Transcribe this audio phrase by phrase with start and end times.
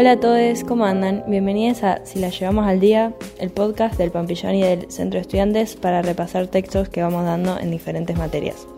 [0.00, 1.24] Hola a todos, ¿cómo andan?
[1.26, 5.22] Bienvenidos a Si la llevamos al día, el podcast del Pampillón y del Centro de
[5.22, 8.68] Estudiantes para repasar textos que vamos dando en diferentes materias.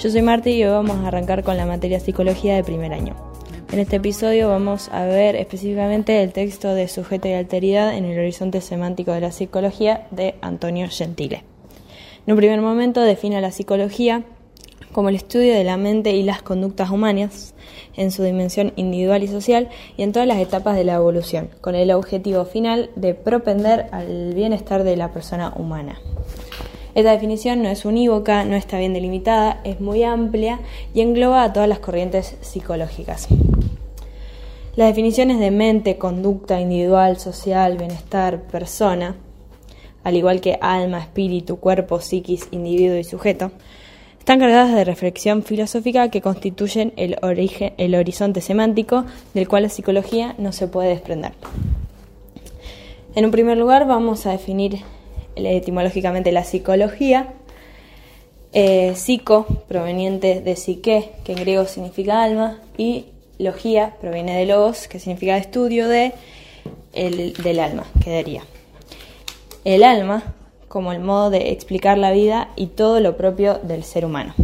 [0.00, 3.14] Yo soy Marti y hoy vamos a arrancar con la materia Psicología de primer año.
[3.70, 8.18] En este episodio vamos a ver específicamente el texto de Sujeto y Alteridad en el
[8.18, 11.44] horizonte semántico de la psicología de Antonio Gentile.
[12.26, 14.24] En un primer momento define la psicología
[14.92, 17.54] como el estudio de la mente y las conductas humanas
[17.96, 21.74] en su dimensión individual y social y en todas las etapas de la evolución, con
[21.74, 26.00] el objetivo final de propender al bienestar de la persona humana.
[26.94, 30.60] Esta definición no es unívoca, no está bien delimitada, es muy amplia
[30.94, 33.28] y engloba a todas las corrientes psicológicas.
[34.74, 39.16] Las definiciones de mente, conducta individual, social, bienestar, persona,
[40.04, 43.50] al igual que alma, espíritu, cuerpo, psiquis, individuo y sujeto,
[44.28, 49.70] están cargadas de reflexión filosófica que constituyen el, origen, el horizonte semántico del cual la
[49.70, 51.32] psicología no se puede desprender.
[53.14, 54.80] En un primer lugar vamos a definir
[55.34, 57.28] etimológicamente la psicología.
[58.52, 63.06] Eh, psico, proveniente de psique, que en griego significa alma, y
[63.38, 66.12] logía, proviene de logos, que significa estudio de
[66.92, 68.42] el, del alma, quedaría.
[69.64, 70.34] El alma
[70.68, 74.34] como el modo de explicar la vida y todo lo propio del ser humano.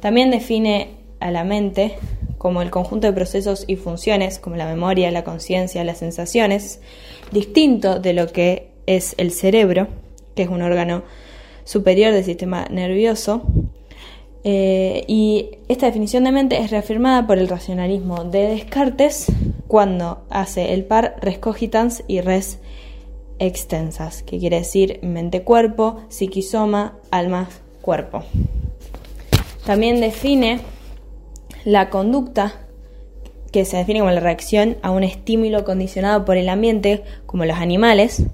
[0.00, 1.96] También define a la mente
[2.38, 6.80] como el conjunto de procesos y funciones, como la memoria, la conciencia, las sensaciones,
[7.32, 9.88] distinto de lo que es el cerebro,
[10.34, 11.02] que es un órgano
[11.64, 13.42] superior del sistema nervioso.
[14.44, 19.26] Eh, y esta definición de mente es reafirmada por el racionalismo de Descartes
[19.66, 22.60] cuando hace el par res cogitans y res
[23.38, 28.24] extensas, que quiere decir mente-cuerpo, psiquisoma, alma-cuerpo.
[29.64, 30.60] También define
[31.64, 32.66] la conducta,
[33.52, 37.56] que se define como la reacción a un estímulo condicionado por el ambiente, como los
[37.56, 38.24] animales,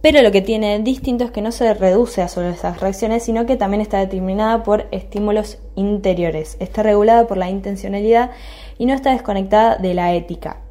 [0.00, 3.44] pero lo que tiene distinto es que no se reduce a solo esas reacciones, sino
[3.44, 8.30] que también está determinada por estímulos interiores, está regulada por la intencionalidad
[8.78, 10.62] y no está desconectada de la ética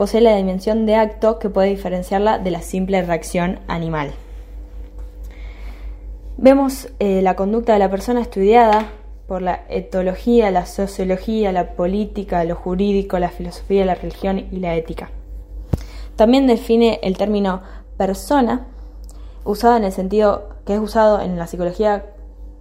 [0.00, 4.12] posee la dimensión de acto que puede diferenciarla de la simple reacción animal.
[6.38, 8.92] Vemos eh, la conducta de la persona estudiada
[9.28, 14.74] por la etología, la sociología, la política, lo jurídico, la filosofía, la religión y la
[14.74, 15.10] ética.
[16.16, 17.60] También define el término
[17.98, 18.68] persona,
[19.44, 22.06] usado en el sentido que es usado en la psicología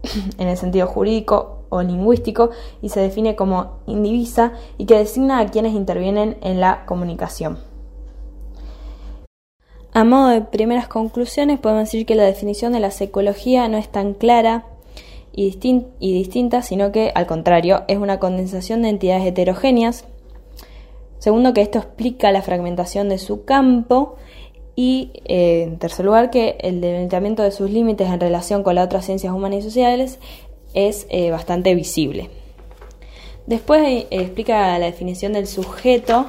[0.38, 2.50] en el sentido jurídico o lingüístico
[2.81, 7.59] y se define como indivisa y que designa a quienes intervienen en la comunicación.
[9.91, 13.90] A modo de primeras conclusiones, podemos decir que la definición de la psicología no es
[13.90, 14.66] tan clara
[15.34, 15.52] y,
[16.00, 20.06] distinta, sino que, al contrario, es una condensación de entidades heterogéneas.
[21.18, 24.16] Segundo, que esto explica la fragmentación de su campo.
[24.75, 28.85] Y, eh, en tercer lugar, que el delimitamiento de sus límites en relación con las
[28.85, 30.19] otras ciencias humanas y sociales
[30.74, 32.30] es eh, bastante visible.
[33.46, 36.28] Después eh, explica la definición del sujeto,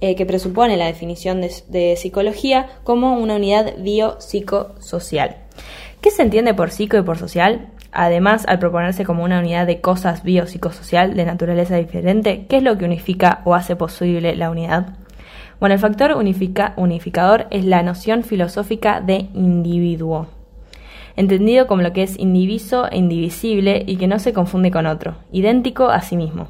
[0.00, 5.36] eh, que presupone la definición de, psicología como una unidad biopsicosocial.
[6.00, 7.68] ¿Qué se entiende por psico y por social?
[7.92, 12.78] Además, al proponerse como una unidad de cosas biopsicosocial de naturaleza diferente, ¿qué es lo
[12.78, 14.96] que unifica o hace posible la unidad?
[15.58, 20.28] Bueno, el factor unificador es la noción filosófica de individuo
[21.16, 25.16] entendido como lo que es indiviso e indivisible y que no se confunde con otro,
[25.32, 26.48] idéntico a sí mismo.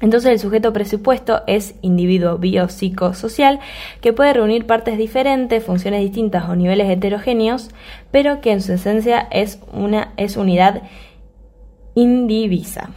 [0.00, 3.60] Entonces el sujeto presupuesto es individuo biopsicosocial
[4.00, 7.70] que puede reunir partes diferentes, funciones distintas o niveles heterogéneos,
[8.10, 10.82] pero que en su esencia es una es unidad
[11.94, 12.90] indivisa.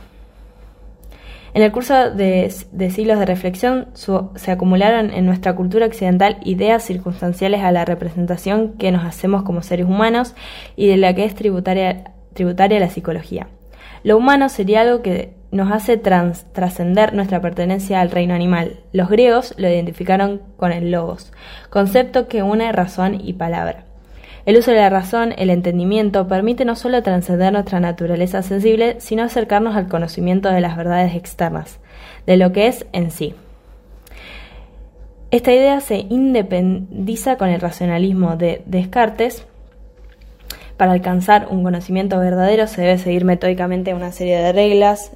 [1.56, 7.62] En el curso de, siglos de reflexión se acumularon en nuestra cultura occidental ideas circunstanciales
[7.62, 10.36] a la representación que nos hacemos como seres humanos
[10.76, 13.48] y de la que es tributaria, tributaria la psicología.
[14.04, 18.82] Lo humano sería algo que nos hace trascender nuestra pertenencia al reino animal.
[18.92, 21.32] Los griegos lo identificaron con el logos,
[21.70, 23.86] concepto que une razón y palabra.
[24.46, 29.24] El uso de la razón, el entendimiento, permite no solo trascender nuestra naturaleza sensible, sino
[29.24, 31.80] acercarnos al conocimiento de las verdades externas,
[32.28, 33.34] de lo que es en sí.
[35.32, 39.48] Esta idea se independiza con el racionalismo de Descartes.
[40.78, 45.14] Para alcanzar un conocimiento verdadero se debe seguir metódicamente una serie de reglas.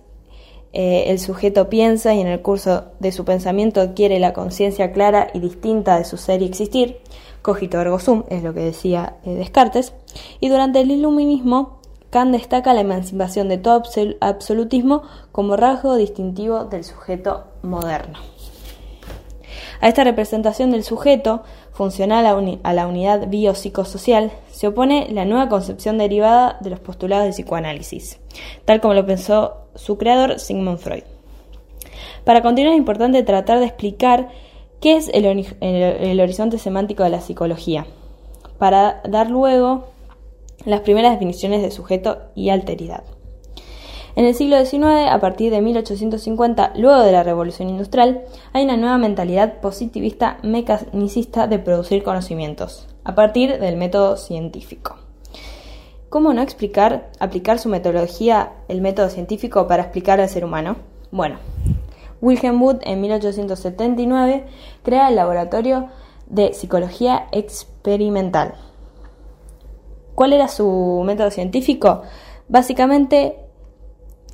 [0.74, 5.28] Eh, el sujeto piensa y en el curso de su pensamiento adquiere la conciencia clara
[5.34, 6.98] y distinta de su ser y existir
[7.41, 9.94] cogito ergo sum, es lo que decía eh, Descartes,
[10.39, 13.83] y durante el iluminismo Kant destaca la emancipación de todo
[14.19, 18.18] absolutismo como rasgo distintivo del sujeto moderno.
[19.81, 25.97] A esta representación del sujeto, funcional a, la unidad biopsicosocial, se opone la nueva concepción
[25.97, 28.19] derivada de los postulados del psicoanálisis,
[28.65, 31.03] tal como lo pensó su creador Sigmund Freud.
[32.25, 34.30] Para continuar es importante tratar de explicar
[34.80, 37.86] qué es el horizonte semántico de la psicología,
[38.58, 39.86] para dar luego
[40.66, 43.04] las primeras definiciones de sujeto y alteridad.
[44.16, 48.76] En el siglo XIX, a partir de 1850, luego de la Revolución Industrial, hay una
[48.76, 54.98] nueva mentalidad positivista mecanicista de producir conocimientos, a partir del método científico.
[56.10, 60.78] ¿Cómo no explicar, aplicar su metodología, el método científico, para explicar al ser humano?
[61.12, 61.38] Bueno,
[62.21, 64.45] Wilhelm Wood en 1879
[64.83, 65.88] crea el Laboratorio
[66.27, 68.56] de Psicología Experimental.
[70.16, 72.01] ¿Cuál era su método científico?
[72.48, 73.38] Básicamente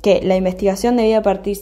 [0.02, 1.58] que la investigación debía partir,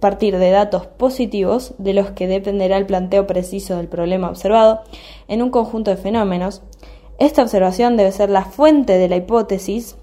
[0.00, 4.80] partir de datos positivos de los que dependerá el planteo preciso del problema observado
[5.28, 6.62] en un conjunto de fenómenos.
[7.18, 9.96] Esta observación debe ser la fuente de la hipótesis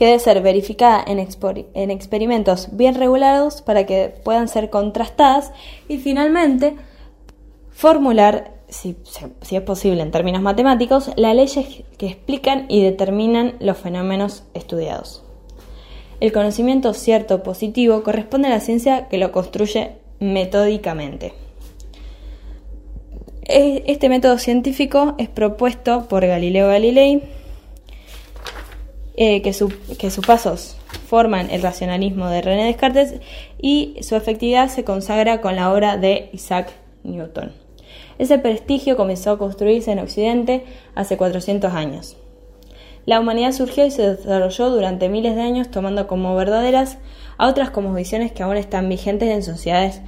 [0.00, 5.52] que debe ser verificada en, en experimentos bien regulados para que puedan ser contrastadas
[5.88, 6.74] y finalmente
[7.70, 8.96] formular si,
[9.42, 15.22] si, es posible en términos matemáticos, las leyes que explican y determinan los fenómenos estudiados.
[16.20, 21.34] El conocimiento cierto positivo corresponde a la ciencia que lo construye metódicamente.
[23.42, 27.39] E, este método científico es propuesto por Galileo Galilei,
[29.22, 29.52] eh, que,
[29.98, 33.16] que sus pasos forman el racionalismo de René Descartes
[33.60, 36.72] y su efectividad se consagra con la obra de Isaac
[37.04, 37.52] Newton.
[38.16, 40.64] Ese prestigio comenzó a construirse en Occidente
[40.94, 42.16] hace 400 años.
[43.04, 46.96] La humanidad surgió y se desarrolló durante miles de años tomando como verdaderas
[47.36, 50.00] a otras como visiones que aún están vigentes en sociedades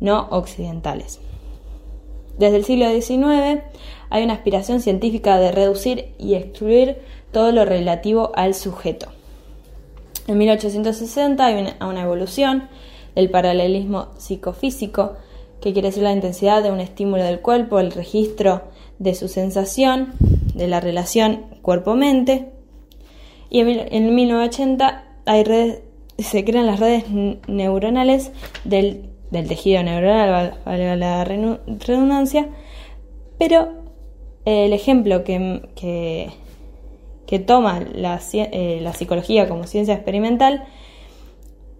[0.00, 1.20] no occidentales.
[2.38, 3.60] Desde el siglo XIX
[4.08, 6.96] hay una aspiración científica de reducir y excluir
[7.34, 9.08] todo lo relativo al sujeto.
[10.26, 12.68] En 1860 hay una, evolución
[13.14, 15.16] del paralelismo psicofísico,
[15.60, 18.62] que quiere decir la intensidad de un estímulo del cuerpo, el registro
[18.98, 20.14] de su sensación,
[20.54, 22.52] de la relación cuerpo-mente.
[23.50, 25.82] Y en 1980 hay redes,
[26.18, 27.04] se crean las redes
[27.46, 28.32] neuronales
[28.64, 32.48] del, tejido neuronal, valga la redundancia,
[33.38, 33.68] pero
[34.44, 36.30] el ejemplo que, que,
[37.46, 40.64] toma la, eh, la, psicología como ciencia experimental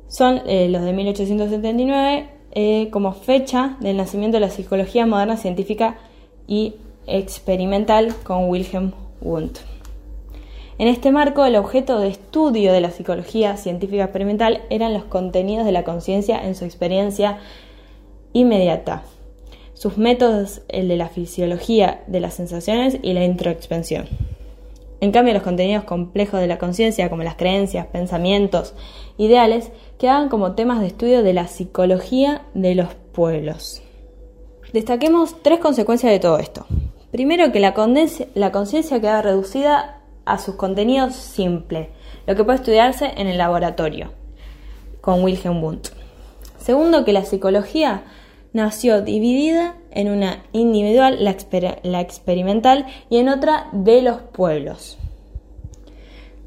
[0.09, 5.97] son eh, los de 1879 eh, como fecha del nacimiento de la psicología moderna científica
[6.47, 6.75] y
[7.07, 9.59] experimental con Wilhelm Wundt.
[10.79, 15.67] En este marco, el objeto de estudio de la psicología científica experimental eran los contenidos
[15.67, 17.39] de la conciencia en su experiencia
[18.33, 19.05] inmediata,
[19.75, 24.07] sus métodos, el de la fisiología de las sensaciones y la introspección.
[25.05, 28.73] En cambio, los contenidos complejos de la conciencia, como las creencias, pensamientos,
[29.19, 33.83] ideales, quedaban como temas de estudio de la psicología de los pueblos.
[34.73, 36.65] Destaquemos tres consecuencias de todo esto.
[37.13, 41.89] Primero, que la conciencia queda reducida a sus contenidos simples,
[42.27, 44.11] lo que puede estudiarse en el laboratorio,
[45.03, 45.89] con Wilhelm Wundt.
[46.57, 48.05] Segundo, que la psicología
[48.55, 51.37] nació dividida en una individual, la,
[51.83, 54.97] la experimental, y en otra de los pueblos.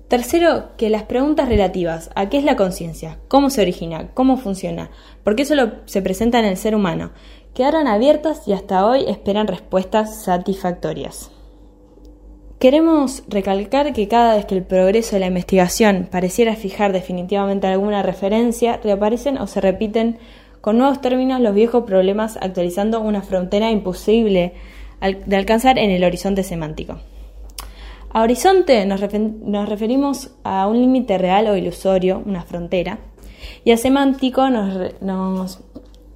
[0.07, 2.09] Tercero, que las preguntas relativas.
[2.15, 4.89] A qué es la conciencia, cómo se origina, cómo funciona,
[5.23, 7.11] por qué solo se presenta en el ser humano,
[7.53, 11.29] quedaron abiertas y hasta hoy esperan respuestas satisfactorias.
[12.59, 18.01] Queremos recalcar que cada vez que el progreso de la investigación pareciera fijar definitivamente alguna
[18.01, 20.17] referencia, reaparecen o se repiten
[20.61, 24.53] con nuevos términos los viejos problemas actualizando una frontera imposible
[25.01, 26.99] de alcanzar en el horizonte semántico.
[28.09, 32.99] A horizonte nos, referimos a un límite real o ilusorio, una frontera,
[33.63, 35.59] y a semántico nos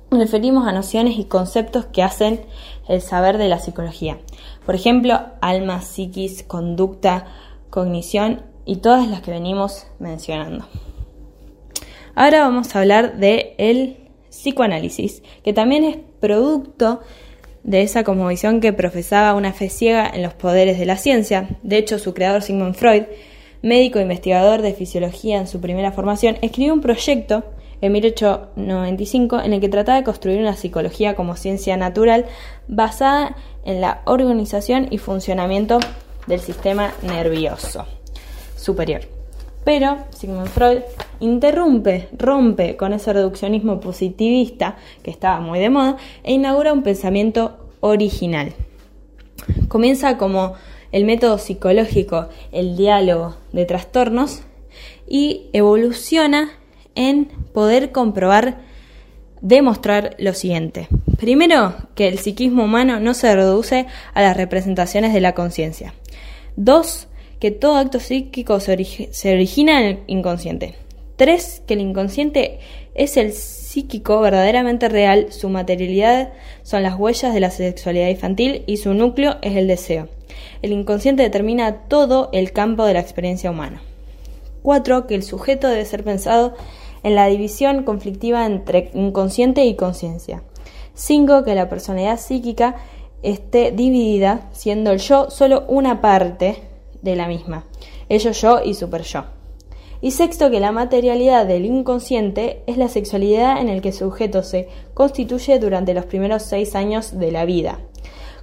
[0.09, 2.41] referimos a nociones y conceptos que hacen
[2.87, 4.17] el saber de la psicología.
[4.65, 7.25] Por ejemplo, alma, psiquis, conducta,
[7.69, 10.65] cognición y todas las que venimos mencionando.
[12.15, 14.00] Ahora vamos a hablar de el
[14.31, 17.01] psicoanálisis, que también es producto
[17.63, 21.49] de esa cosmovisión que profesaba una fe ciega en los poderes de la ciencia.
[21.61, 23.03] De hecho, su creador Sigmund Freud,
[23.61, 27.43] médico e investigador de fisiología en su primera formación, escribió un proyecto
[27.81, 32.25] en 1895 en el que trataba de construir una psicología como ciencia natural
[32.67, 33.35] basada
[33.65, 35.79] en la organización y funcionamiento
[36.27, 37.85] del sistema nervioso
[38.55, 39.20] superior.
[39.63, 40.79] Pero Sigmund Freud
[41.19, 47.69] interrumpe, rompe con ese reduccionismo positivista que estaba muy de moda e inaugura un pensamiento
[47.79, 48.53] original.
[49.67, 50.53] Comienza como
[50.91, 54.41] el método psicológico, el diálogo de trastornos
[55.07, 56.51] y evoluciona
[56.95, 58.59] en poder comprobar,
[59.41, 60.87] demostrar lo siguiente.
[61.17, 65.93] Primero, que el psiquismo humano no se reduce a las representaciones de la conciencia.
[66.55, 67.07] Dos,
[67.41, 70.75] que todo acto psíquico se, origina en el inconsciente.
[71.15, 72.59] Tres, que el inconsciente
[72.93, 78.77] es el psíquico verdaderamente real, su materialidad son las huellas de la sexualidad infantil y
[78.77, 80.07] su núcleo es el deseo.
[80.61, 83.81] El inconsciente determina todo el campo de la experiencia humana.
[84.61, 85.07] 4.
[85.07, 86.53] Que el sujeto debe ser pensado
[87.01, 90.43] en la división conflictiva entre inconsciente y conciencia.
[90.93, 91.43] 5.
[91.43, 92.75] Que la personalidad psíquica
[93.23, 96.69] esté dividida, siendo el yo solo una parte
[97.01, 97.65] de la misma,
[98.09, 99.23] ello yo y super yo.
[100.03, 104.41] Y sexto, que la materialidad del inconsciente es la sexualidad en el que el sujeto
[104.41, 107.79] se constituye durante los primeros seis años de la vida.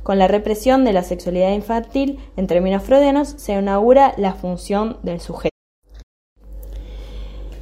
[0.05, 5.21] Con la represión de la sexualidad infantil, en términos freudianos, se inaugura la función del
[5.21, 5.50] sujeto.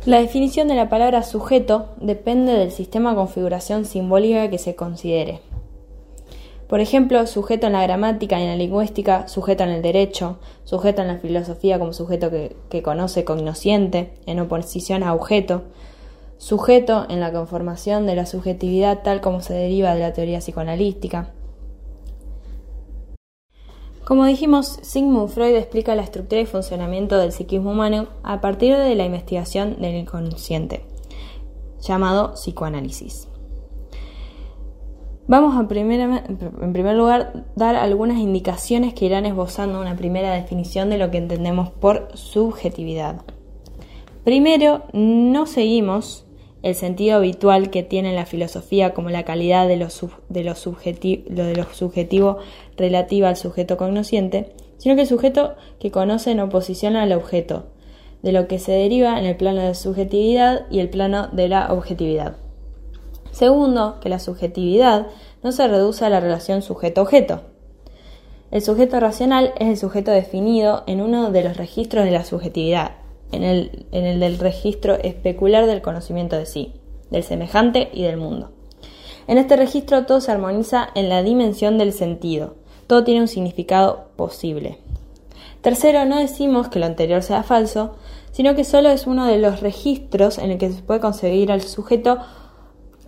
[0.05, 5.41] La definición de la palabra sujeto depende del sistema de configuración simbólica que se considere.
[6.69, 11.03] Por ejemplo, sujeto en la gramática y en la lingüística, sujeto en el derecho, sujeto
[11.03, 15.63] en la filosofía como sujeto que, conoce cognosciente, en oposición a objeto,
[16.39, 21.31] sujeto en la conformación de la subjetividad tal como se deriva de la teoría psicoanalística.
[24.05, 28.95] Como dijimos, Sigmund Freud explica la estructura y funcionamiento del psiquismo humano a partir de
[28.95, 30.85] la investigación del inconsciente,
[31.81, 33.29] llamado psicoanálisis.
[35.29, 40.99] Vamos a en primer lugar dar algunas indicaciones que irán esbozando una primera definición de
[40.99, 43.23] lo que entendemos por subjetividad.
[44.23, 46.27] Primero, no seguimos
[46.63, 49.89] el sentido habitual que tiene la filosofía como la calidad de lo,
[50.29, 52.39] de lo, de lo subjetivo
[52.77, 57.67] relativa al sujeto cognosciente, sino que el sujeto que conoce en oposición al objeto,
[58.23, 61.73] de lo que se deriva en el plano de subjetividad y el plano de la
[61.73, 62.37] objetividad.
[63.37, 65.09] Segundo, que la subjetividad
[65.43, 67.43] no se reduce a la relación sujeto-objeto.
[68.51, 72.93] El sujeto racional es el sujeto definido en uno de los registros de la subjetividad,
[73.33, 76.73] en el, del registro especular del conocimiento de sí,
[77.11, 78.53] del semejante y del mundo.
[79.27, 82.55] En este registro todo se armoniza en la dimensión del sentido,
[82.87, 84.79] todo tiene un significado posible.
[85.61, 87.97] Tercero, no decimos que lo anterior sea falso,
[88.33, 91.61] sino que solo es uno de los registros en el que se puede conseguir al
[91.61, 92.19] sujeto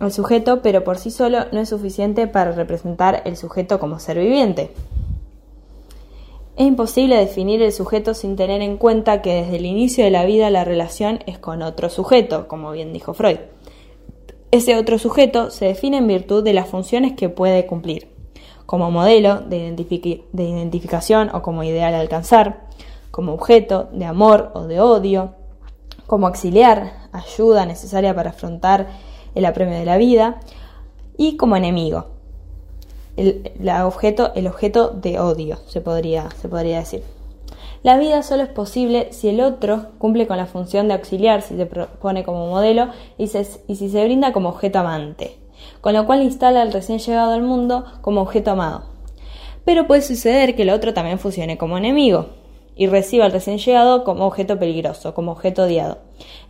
[0.07, 4.19] el sujeto, pero por sí solo no es suficiente para representar el sujeto como ser
[4.19, 4.71] viviente.
[6.55, 10.25] Es imposible definir el sujeto sin tener en cuenta que desde el inicio de la
[10.25, 13.37] vida la relación es con otro sujeto, como bien dijo Freud.
[14.51, 18.09] Ese otro sujeto se define en virtud de las funciones que puede cumplir,
[18.65, 22.67] como modelo de, de identificación o como ideal a alcanzar,
[23.11, 25.35] como objeto de amor o de odio,
[26.07, 28.87] como auxiliar, ayuda necesaria para afrontar
[29.39, 30.39] el apremio de la vida,
[31.17, 32.05] y como enemigo,
[33.17, 33.51] el,
[33.83, 37.03] objeto, el objeto de odio, se podría, se podría decir.
[37.83, 41.55] La vida solo es posible si el otro cumple con la función de auxiliar, si
[41.57, 45.37] se propone como modelo y, y si se brinda como objeto amante,
[45.81, 48.83] con lo cual instala al recién llegado al mundo como objeto amado.
[49.65, 52.27] Pero puede suceder que el otro también funcione como enemigo,
[52.79, 55.97] y reciba al recién llegado como objeto peligroso, como objeto odiado.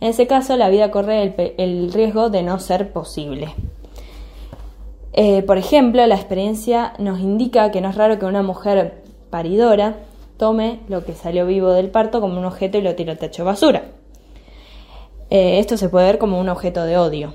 [0.00, 3.52] En ese caso, la vida corre el, riesgo de no ser posible.
[5.12, 9.96] Eh, por ejemplo, la experiencia nos indica que no es raro que una mujer paridora
[10.36, 13.42] tome lo que salió vivo del parto como un objeto y lo tire al techo
[13.42, 13.82] de basura.
[15.30, 17.34] Eh, esto se puede ver como un objeto de odio.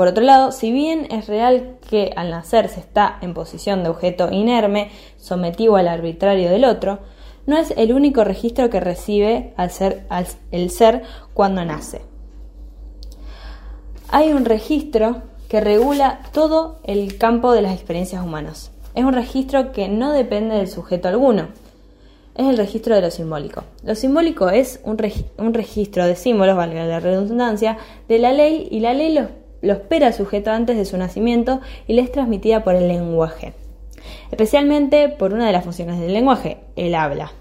[0.00, 3.90] Por otro lado, si bien es real que al nacer se está en posición de
[3.90, 7.00] objeto inerme, sometido al arbitrario del otro,
[7.44, 10.06] no es el único registro que recibe al ser,
[10.52, 11.02] el ser
[11.34, 12.00] cuando nace.
[14.08, 18.70] Hay un registro que regula todo el campo de las experiencias humanas.
[18.94, 21.48] Es un registro que no depende del sujeto alguno.
[22.36, 23.64] Es el registro de lo simbólico.
[23.82, 24.96] Lo simbólico es un,
[25.36, 27.76] un registro de símbolos, valga la redundancia,
[28.08, 29.26] de la ley y la ley los
[29.62, 33.54] lo espera el sujeto antes de su nacimiento y le es transmitida por el lenguaje,
[34.30, 37.32] especialmente por una de las funciones del lenguaje, el habla.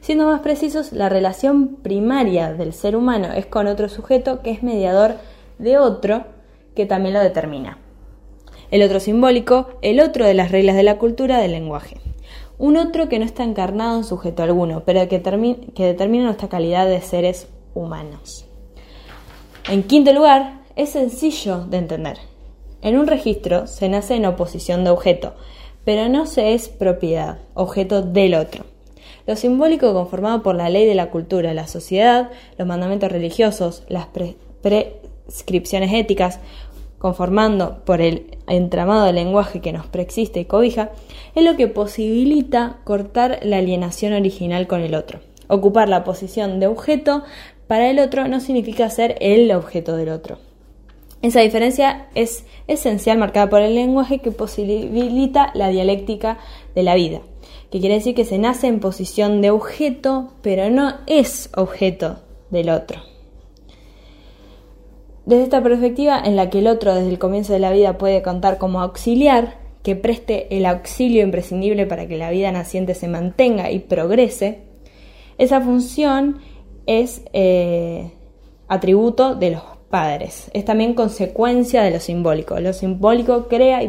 [0.00, 4.62] Siendo más precisos, la relación primaria del ser humano es con otro sujeto que es
[4.62, 5.16] mediador
[5.58, 6.24] de otro
[6.74, 7.78] que también lo determina.
[8.70, 11.98] El otro simbólico, el otro de las reglas de la cultura del lenguaje.
[12.56, 15.22] un otro que no está encarnado en sujeto alguno, pero que,
[15.74, 18.46] que determina nuestra calidad de seres humanos.
[19.70, 22.18] En quinto lugar, es sencillo de entender.
[22.82, 25.34] En un registro se nace en oposición de objeto,
[25.84, 28.64] pero no se es propiedad, objeto del otro.
[29.26, 34.06] Lo simbólico conformado por la ley de la cultura, la sociedad, los mandamientos religiosos, las
[34.62, 36.40] prescripciones éticas,
[36.98, 40.90] conformando por el entramado del lenguaje que nos preexiste y cobija,
[41.34, 45.20] es lo que posibilita cortar la alienación original con el otro.
[45.48, 47.22] Ocupar la posición de objeto
[47.66, 50.38] para el otro no significa ser el objeto del otro.
[51.22, 56.38] Esa diferencia es esencial marcada por el lenguaje que posibilita la dialéctica
[56.74, 57.20] de la vida,
[57.70, 62.70] que quiere decir que se nace en posición de objeto, pero no es objeto del
[62.70, 63.02] otro.
[65.26, 68.22] Desde esta perspectiva, en la que el otro desde el comienzo de la vida puede
[68.22, 73.70] contar como auxiliar, que preste el auxilio imprescindible para que la vida naciente se mantenga
[73.70, 74.62] y progrese,
[75.38, 76.40] esa función
[76.86, 78.10] es eh,
[78.68, 80.50] atributo de los padres.
[80.54, 82.58] Es también consecuencia de lo simbólico.
[82.60, 83.88] Lo simbólico crea y,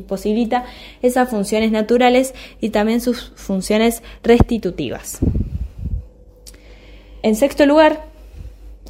[0.00, 0.64] posibilita
[1.02, 5.18] esas funciones naturales y también sus funciones restitutivas.
[7.22, 8.04] En sexto lugar,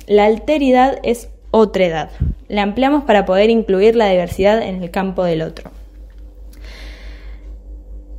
[0.06, 2.10] la alteridad es otra edad.
[2.48, 5.72] La ampliamos para poder incluir la diversidad en el campo del otro.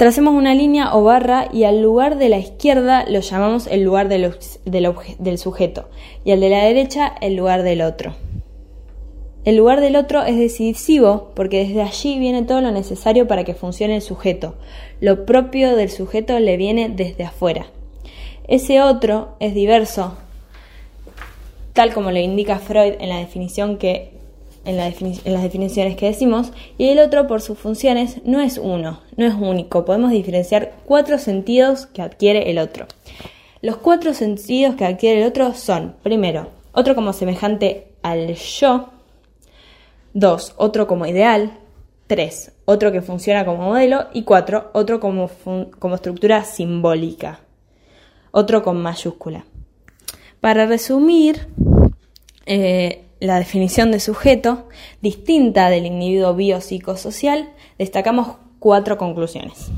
[0.01, 4.09] Tracemos una línea o barra y al lugar de la izquierda lo llamamos el lugar
[4.09, 4.33] del,
[4.65, 5.89] del, sujeto
[6.23, 8.15] y al de la derecha el lugar del otro.
[9.45, 13.53] El lugar del otro es decisivo porque desde allí viene todo lo necesario para que
[13.53, 14.55] funcione el sujeto.
[15.01, 17.67] Lo propio del sujeto le viene desde afuera.
[18.47, 20.17] Ese otro es diverso,
[21.73, 24.13] tal como lo indica Freud en la definición que
[24.65, 29.25] en, las definiciones que decimos, y el otro por sus funciones no es uno, no
[29.25, 29.85] es único.
[29.85, 32.85] Podemos diferenciar cuatro sentidos que adquiere el otro.
[33.61, 38.89] Los cuatro sentidos que adquiere el otro son, primero, otro como semejante al yo,
[40.13, 41.57] dos, otro como ideal,
[42.07, 45.29] tres, otro que funciona como modelo y cuatro, otro como,
[45.79, 47.39] como estructura simbólica,
[48.31, 49.45] otro con mayúscula.
[50.39, 51.47] Para resumir,
[52.47, 54.67] eh, la definición de sujeto,
[55.01, 59.69] distinta del individuo biopsicosocial, destacamos cuatro conclusiones.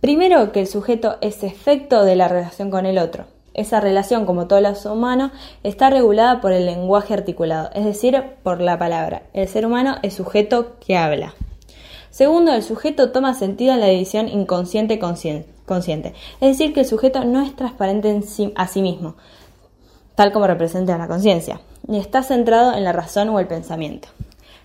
[0.00, 3.24] Primero, que el sujeto es efecto de la relación con el otro.
[3.54, 5.32] Esa relación, como todo lo humano,
[5.64, 9.22] está regulada por el lenguaje articulado, es decir, por la palabra.
[9.32, 11.34] El ser humano es sujeto que habla.
[12.10, 17.42] Segundo, el sujeto toma sentido en la división inconsciente-consciente, es decir, que el sujeto no
[17.42, 18.24] es transparente en
[18.56, 19.16] a sí mismo,
[20.18, 24.08] tal como representa la conciencia ni está centrado en la razón o el pensamiento.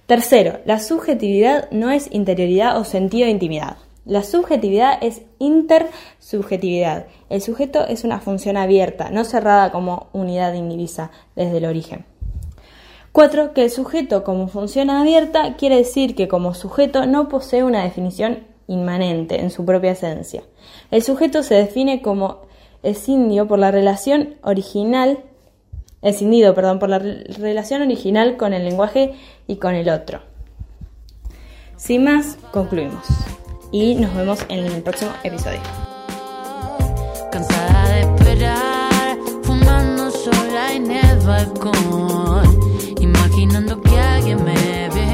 [0.08, 3.78] Tercero, la subjetividad no es interioridad o sentido de intimidad.
[4.04, 7.06] La subjetividad es intersubjetividad.
[7.30, 12.04] El sujeto es una función abierta, no cerrada como unidad indivisa desde el origen.
[13.12, 17.84] Cuatro, Que el sujeto como función abierta quiere decir que como sujeto no posee una
[17.84, 20.42] definición inmanente en su propia esencia.
[20.90, 22.42] El sujeto se define como
[22.82, 25.24] escindio por la relación original
[26.04, 29.14] escindido perdón, por la relación original con el lenguaje
[29.48, 30.22] y con el otro.
[31.78, 33.06] Sin más, concluimos
[33.72, 35.60] y nos vemos en el próximo episodio.
[37.32, 42.60] Cansada de esperar, fumando sola en el balcón,
[43.02, 45.13] imaginando que alguien me ve.